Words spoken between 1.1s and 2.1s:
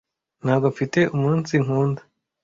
umunsi nkunda